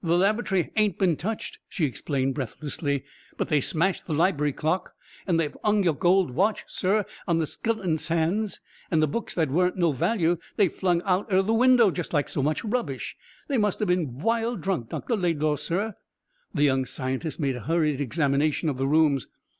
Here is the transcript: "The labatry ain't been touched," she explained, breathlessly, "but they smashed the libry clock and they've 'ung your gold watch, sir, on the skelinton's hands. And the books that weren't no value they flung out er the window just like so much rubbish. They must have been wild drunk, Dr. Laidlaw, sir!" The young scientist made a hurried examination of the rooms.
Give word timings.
"The 0.00 0.14
labatry 0.16 0.70
ain't 0.76 0.96
been 0.96 1.16
touched," 1.16 1.58
she 1.68 1.86
explained, 1.86 2.36
breathlessly, 2.36 3.02
"but 3.36 3.48
they 3.48 3.60
smashed 3.60 4.06
the 4.06 4.12
libry 4.14 4.52
clock 4.54 4.94
and 5.26 5.40
they've 5.40 5.56
'ung 5.64 5.82
your 5.82 5.96
gold 5.96 6.30
watch, 6.30 6.62
sir, 6.68 7.04
on 7.26 7.40
the 7.40 7.48
skelinton's 7.48 8.06
hands. 8.06 8.60
And 8.92 9.02
the 9.02 9.08
books 9.08 9.34
that 9.34 9.50
weren't 9.50 9.74
no 9.76 9.90
value 9.90 10.36
they 10.54 10.68
flung 10.68 11.02
out 11.02 11.26
er 11.32 11.42
the 11.42 11.52
window 11.52 11.90
just 11.90 12.12
like 12.12 12.28
so 12.28 12.44
much 12.44 12.62
rubbish. 12.64 13.16
They 13.48 13.58
must 13.58 13.80
have 13.80 13.88
been 13.88 14.20
wild 14.20 14.60
drunk, 14.60 14.90
Dr. 14.90 15.16
Laidlaw, 15.16 15.56
sir!" 15.56 15.96
The 16.54 16.62
young 16.62 16.84
scientist 16.84 17.40
made 17.40 17.56
a 17.56 17.60
hurried 17.66 18.00
examination 18.00 18.68
of 18.68 18.76
the 18.78 18.86
rooms. 18.86 19.26